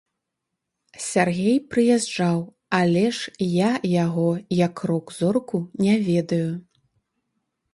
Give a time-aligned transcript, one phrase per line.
[1.07, 2.39] Сяргей прыязджаў,
[2.79, 3.67] але ж я
[4.05, 4.25] яго
[4.65, 6.49] як рок-зорку не ведаю.